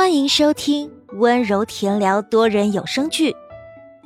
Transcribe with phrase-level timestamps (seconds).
[0.00, 3.32] 欢迎收听温柔甜聊多人有声剧《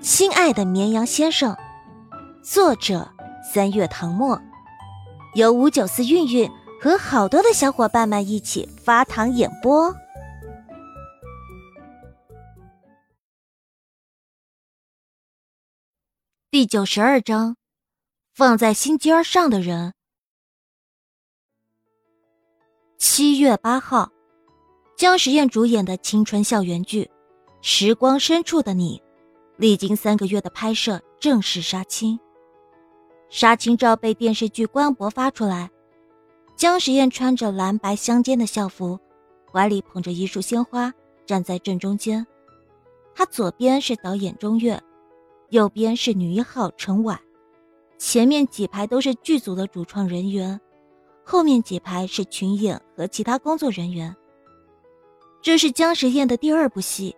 [0.03, 1.55] 亲爱的绵羊先生》，
[2.43, 3.09] 作者
[3.45, 4.43] 三月唐末，
[5.37, 6.51] 由五九四韵韵
[6.83, 9.95] 和好多的小伙伴们一起发糖演播。
[16.51, 17.57] 第九十二章，
[18.35, 19.95] 放在心尖上的人。
[22.99, 24.14] 七月八号。
[24.97, 27.03] 姜时燕主演的青春校园剧
[27.61, 29.03] 《时光深处的你》，
[29.57, 32.19] 历经三个月的拍摄，正式杀青。
[33.29, 35.69] 杀青照被电视剧官博发出来，
[36.55, 38.97] 姜时燕穿着蓝白相间的校服，
[39.51, 40.93] 怀里捧着一束鲜花，
[41.27, 42.25] 站在正中间。
[43.17, 44.81] 他左边是导演钟岳，
[45.51, 47.19] 右边是女一号陈婉，
[47.99, 50.61] 前面几排都是剧组的主创人员，
[51.25, 54.15] 后面几排是群演和其他工作人员。
[55.45, 57.15] 这是姜时燕的第二部戏，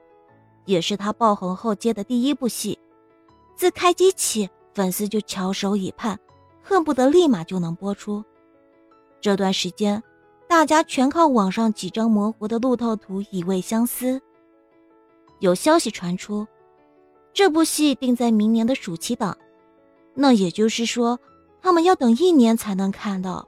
[0.64, 2.77] 也是他爆红后接的第一部戏。
[3.55, 6.19] 自开机起，粉丝就翘首以盼，
[6.60, 8.24] 恨不得立马就能播出。
[9.20, 10.02] 这段时间，
[10.48, 14.20] 大家全靠网上几张模糊的路透图以慰相思。
[15.38, 16.44] 有消息传出，
[17.32, 19.38] 这部戏定在明年的暑期档，
[20.14, 21.16] 那也就是说，
[21.62, 23.47] 他们要等一年才能看到。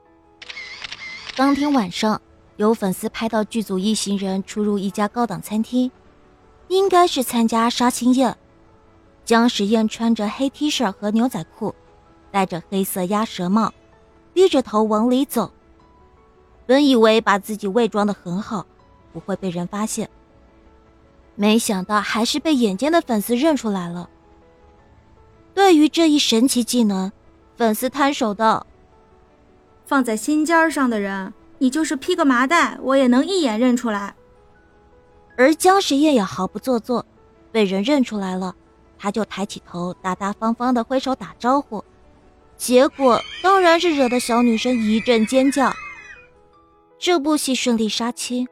[1.35, 2.21] 当天晚上。
[2.59, 5.89] 有粉丝拍到剧组一行人出入一家高档餐厅，
[6.67, 8.35] 应该是参加杀青宴。
[9.23, 11.73] 姜时燕穿着黑 T 恤和牛仔裤，
[12.31, 13.73] 戴着黑色鸭舌帽，
[14.33, 15.53] 低着头往里走。
[16.65, 18.65] 本以为把自己伪装的很好，
[19.13, 20.09] 不会被人发现，
[21.35, 24.09] 没想到还是被眼尖的粉丝认出来了。
[25.53, 27.09] 对于这一神奇技能，
[27.55, 28.67] 粉丝摊手道
[29.87, 34.15] ：“放在心尖上的人。”你就是披个麻袋，我也能一眼认出来。
[35.37, 37.05] 而姜时燕也毫不做作，
[37.51, 38.55] 被人认出来了，
[38.97, 41.83] 他就抬起头，大大方方的挥手打招呼。
[42.57, 45.71] 结果当然是惹得小女生一阵尖叫。
[46.97, 48.47] 这部戏顺利杀青，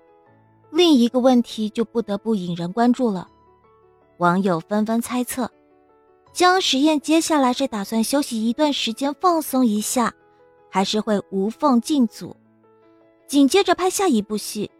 [0.72, 3.28] 另一个问题就不得不引人关注了。
[4.18, 5.52] 网友纷纷猜测，
[6.32, 10.14] 姜时燕接下来是打算休息一段时间放松一下，
[10.70, 12.36] 还是会无缝进组？
[13.28, 14.72] 紧接着拍下一部戏，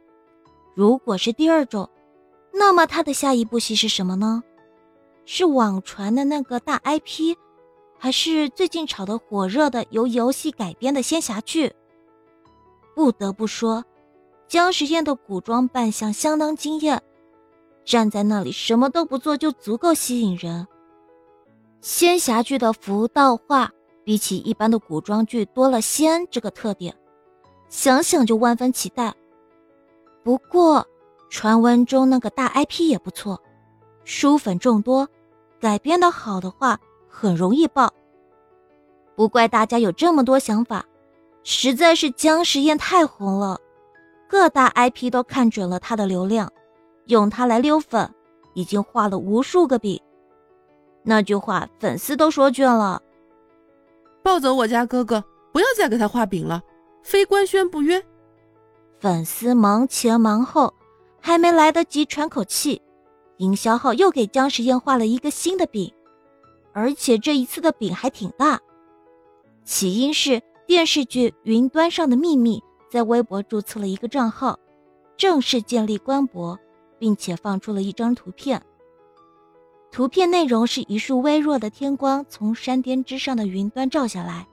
[0.74, 1.90] 如果是第二种，
[2.54, 4.42] 那么他的下一部戏是什么呢？
[5.26, 7.36] 是网传的那个大 IP，
[8.00, 11.74] 还是最近炒得火热的由游戏改编的仙侠剧？
[12.96, 13.84] 不得不说，
[14.48, 17.04] 姜时宴的古装扮相相当惊艳，
[17.84, 20.66] 站在那里什么都不做就足够吸引人。
[21.82, 23.72] 仙侠剧的服道化
[24.06, 26.96] 比起一般的古装剧多了仙这个特点。
[27.70, 29.14] 想想就万分期待。
[30.24, 30.86] 不过，
[31.30, 33.42] 传闻中那个大 IP 也不错，
[34.04, 35.08] 书粉众多，
[35.60, 37.92] 改编的好的话很容易爆。
[39.16, 40.86] 不怪大家有这么多想法，
[41.44, 43.60] 实在是姜时燕太红了，
[44.28, 46.52] 各大 IP 都看准了他的流量，
[47.06, 48.14] 用他来溜粉，
[48.54, 50.00] 已经画了无数个饼。
[51.04, 53.02] 那句话粉丝都说倦了
[54.22, 55.24] ：“抱走我家哥哥，
[55.54, 56.62] 不要再给他画饼了。”
[57.08, 58.06] 非官宣不约，
[59.00, 60.74] 粉丝忙前忙后，
[61.22, 62.82] 还没来得及喘口气，
[63.38, 65.90] 营销号又给姜时燕画了一个新的饼，
[66.74, 68.60] 而且这一次的饼还挺大。
[69.64, 72.60] 起因是电视剧《云端上的秘密》
[72.92, 74.60] 在微博注册了一个账号，
[75.16, 76.60] 正式建立官博，
[77.00, 78.62] 并且放出了一张图片。
[79.94, 84.46] 图片内容是一束微弱的天光从山巅之上的云端照下来。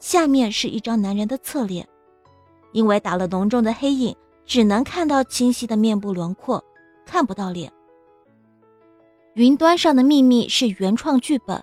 [0.00, 1.86] 下面是一张男人的侧脸，
[2.72, 4.16] 因为打了浓重的黑影，
[4.46, 6.64] 只能看到清晰的面部轮廓，
[7.06, 7.70] 看不到脸。
[9.34, 11.62] 云端上的秘密是原创剧本，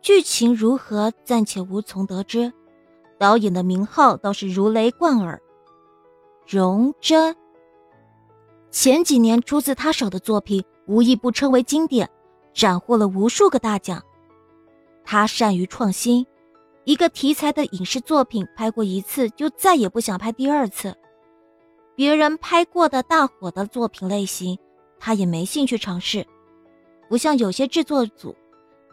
[0.00, 2.50] 剧情如何暂且无从得知。
[3.18, 5.40] 导演的名号倒是如雷贯耳，
[6.46, 7.36] 荣臻。
[8.70, 12.08] 前几年出自他手的作品，无一不称为经典，
[12.54, 14.02] 斩获了无数个大奖。
[15.04, 16.26] 他善于创新。
[16.88, 20.96] 一个题材的影视作品拍过一次，就再也不想拍第二次。
[21.94, 24.58] 别人拍过的大火的作品类型，
[24.98, 26.26] 他也没兴趣尝试。
[27.06, 28.34] 不像有些制作组，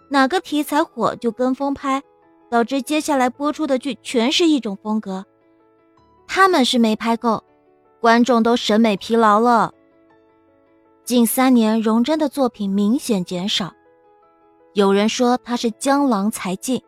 [0.09, 2.03] 哪个题材火就跟风拍，
[2.51, 5.25] 导致接下来播出的剧全是一种风格。
[6.27, 7.45] 他们是没拍够，
[8.01, 9.73] 观众都审美疲劳了。
[11.05, 13.71] 近三年，荣臻的作品明显减少。
[14.73, 16.83] 有人说他是江郎才尽。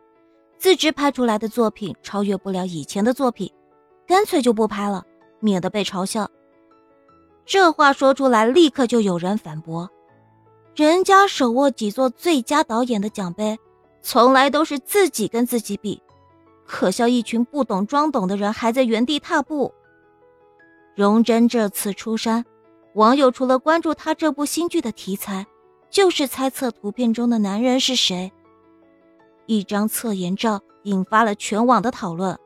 [0.58, 3.50] 自知拍出来的作品超越不了以前的作品，
[4.06, 5.04] 干脆就不拍了，
[5.38, 6.28] 免得被嘲笑。
[7.46, 9.88] 这话说出来，立刻就有人反驳：
[10.74, 13.56] 人家手握几座最佳导演的奖杯，
[14.02, 16.02] 从来都是自己跟自己比，
[16.66, 19.72] 可笑一群不懂装懂的人还在原地踏步。
[20.96, 22.44] 荣臻这次出山，
[22.94, 25.46] 网友除了关注他这部新剧的题材，
[25.88, 28.32] 就是猜测图片中的男人是谁。
[29.48, 32.38] 一张侧颜照引发了全网的讨论，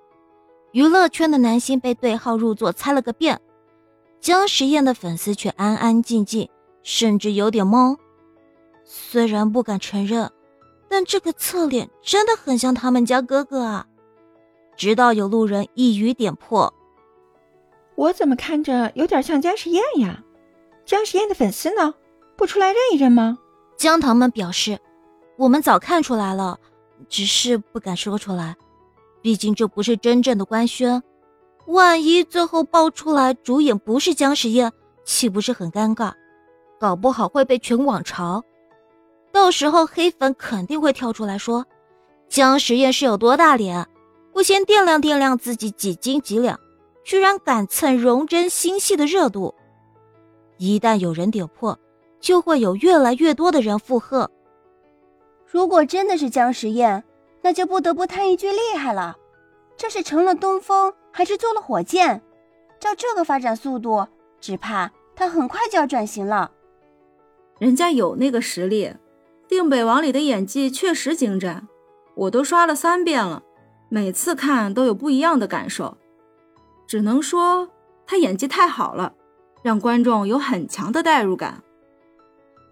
[0.71, 3.41] 娱乐圈的男星被对号入座猜了个遍。
[4.21, 6.49] 姜时宴的粉丝却安安静静，
[6.85, 7.97] 甚至有点懵。
[8.85, 10.31] 虽然不敢承认，
[10.89, 13.85] 但这个侧脸真的很像他们家哥哥啊！
[14.77, 16.73] 直到有路人一语点破
[17.97, 20.23] ：“我怎么看着有点像姜时宴呀？
[20.87, 21.95] 姜时宴的粉丝呢？
[22.37, 23.39] 不出来认一认吗？”
[23.77, 24.79] 姜糖们表示
[25.37, 26.61] ：“我们早看出来了，
[27.13, 28.57] 只是不敢说出来，
[29.21, 31.01] 毕竟这不是真正的官宣。”
[31.69, 34.73] 万一最后爆出来主演不是姜时宴，
[35.05, 36.11] 岂不是很尴尬？
[36.81, 38.43] 搞不好会被全网嘲，
[39.31, 41.67] 到时候黑粉肯定会跳出来说
[42.31, 43.87] ：“姜时宴是有多大脸，
[44.33, 46.59] 不先掂量掂量自己几斤几两，
[47.05, 49.55] 居然敢蹭荣臻新戏的热度。”
[50.57, 51.79] 一旦有人点破，
[52.21, 54.31] 就会有越来越多的人附和。
[55.53, 57.05] 如果真的是姜时宴，
[57.43, 59.17] 那就不得不叹一句厉害了，
[59.77, 60.93] 这是成了东风。
[61.15, 62.23] 还是坐了火箭，
[62.81, 64.09] 照这个发展速度，
[64.41, 66.51] 只怕他很快就要转型了。
[67.59, 68.95] 人家有那个实力，
[69.47, 71.69] 定北王里的演技确实精湛，
[72.15, 73.43] 我都刷了三遍了，
[73.91, 75.99] 每次看都有不一样的感受。
[76.87, 77.69] 只能说
[78.07, 79.13] 他演技太好了，
[79.63, 81.63] 让观众有很强的代入感。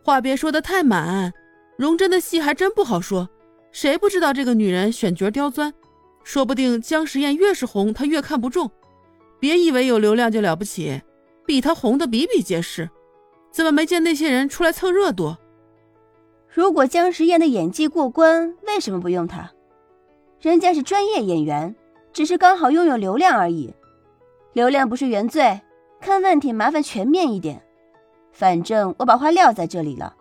[0.02, 1.34] 话别说的太满，
[1.80, 3.26] 荣臻的戏还真不好说，
[3.72, 5.72] 谁不知道这个女人选角刁钻？
[6.22, 8.70] 说不定姜时宴越是红，他越看不中。
[9.38, 11.00] 别以为有流量就了不起，
[11.46, 12.90] 比他红的比比皆是。
[13.50, 15.34] 怎么没见那些人出来蹭热度？
[16.50, 19.50] 如果姜时宴的演技过关，为什么不用他？
[20.38, 21.74] 人家是专业演员，
[22.12, 23.72] 只是刚好拥有流量而已。
[24.52, 25.58] 流量不是原罪，
[25.98, 27.62] 看问题麻烦全面一点。
[28.32, 30.14] 反正我把话撂在这里了，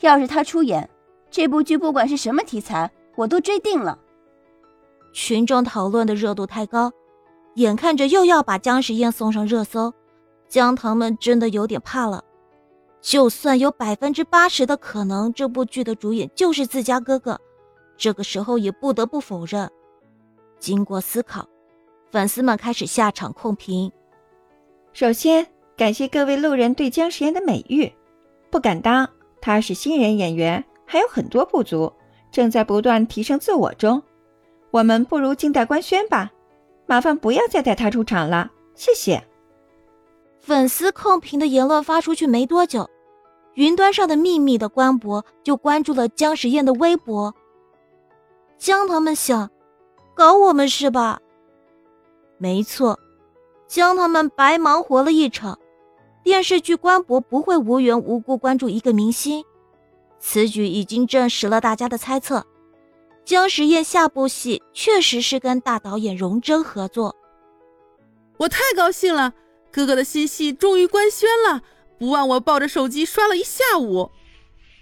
[0.00, 0.89] 要是他出演
[1.30, 3.98] 这部剧，不管是什么题材，我都追定了。
[5.12, 6.92] 群众讨论的热度太高，
[7.54, 9.92] 眼看着又要把姜时宴送上热搜，
[10.48, 12.24] 姜糖们真的有点怕了。
[13.00, 17.40] 就算有百分之八十的可能这部剧的主演就是自家哥哥，
[17.96, 19.70] 这个时候也不得不否认。
[20.58, 21.48] 经过思考，
[22.10, 23.90] 粉丝们开始下场控评。
[24.92, 27.90] 首先，感谢各位路人对姜时宴的美誉，
[28.50, 29.08] 不敢当，
[29.40, 30.62] 他是新人演员，
[30.92, 31.92] 还有很多不足，
[32.32, 34.02] 正在不断提升自我中。
[34.72, 36.32] 我们不如静待官宣吧，
[36.84, 39.22] 麻烦不要再带他出场了，谢谢。
[40.40, 42.90] 粉丝控评的言论发出去没多久，
[43.54, 47.32] 云端上的秘密的官博就关注了姜时宴的微博。
[48.58, 49.48] 姜他们想，
[50.16, 51.20] 搞我们是吧？
[52.36, 52.98] 没错，
[53.68, 55.56] 姜他们白忙活了一场。
[56.24, 59.44] 电视剧官博不会无缘无故关注一个明星，
[60.20, 62.46] 此举已经证实了大家的猜测。
[63.24, 67.16] 姜时宴下部戏确实是跟大导演荣臻合作，
[68.38, 69.34] 我太高兴了！
[69.72, 71.62] 哥哥的新戏终于官宣了，
[71.98, 74.10] 不忘我抱着手机刷了一下午。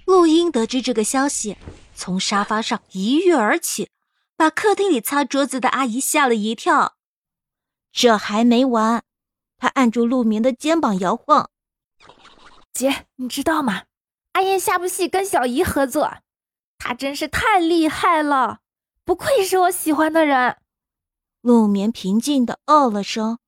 [0.07, 1.59] 陆英得知这个消息，
[1.95, 3.90] 从沙发上一跃而起，
[4.35, 6.95] 把客厅里擦桌子的阿姨吓了一跳。
[7.92, 9.02] 这还没完，
[9.59, 11.50] 他按住陆明的肩膀摇晃
[12.73, 13.83] ：“姐，你知道吗？
[14.38, 16.18] 阿燕下部戏跟小姨合作。”
[16.78, 18.61] 他真是太厉害了，
[19.04, 20.59] 不愧是我喜欢的人。
[21.40, 23.38] 陆眠平静的哦了声，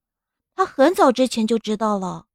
[0.56, 2.26] 他很早之前就知道了。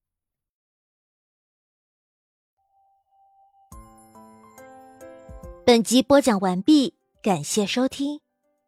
[5.66, 8.22] 本集播讲完毕，感谢收听，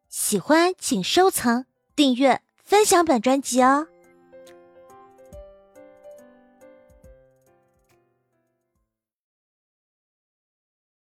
[0.10, 1.66] 喜欢请收藏、
[1.96, 3.88] 订阅、分享本专辑哦。